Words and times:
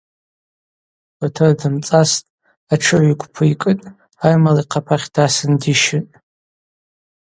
Батыр 1.17 1.51
дымцӏастӏ, 1.59 2.27
атшыгӏв 2.73 3.09
йгвпы 3.11 3.43
йкӏытӏ, 3.53 3.91
армала 4.25 4.61
йхъапахь 4.63 5.07
дасын 5.13 5.53
дищытӏ. 5.61 6.13